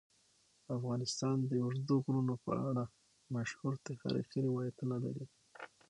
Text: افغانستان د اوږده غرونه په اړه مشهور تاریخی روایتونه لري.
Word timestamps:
افغانستان 0.77 1.37
د 1.49 1.51
اوږده 1.63 1.95
غرونه 2.03 2.35
په 2.45 2.51
اړه 2.69 2.83
مشهور 3.35 3.73
تاریخی 4.01 4.39
روایتونه 4.47 4.95
لري. 5.03 5.25